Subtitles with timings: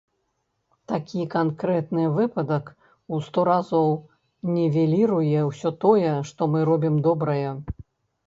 [0.91, 3.91] Такі канкрэтны выпадак ў сто разоў
[4.55, 7.49] нівеліруе ўсё тое, што мы робім добрае.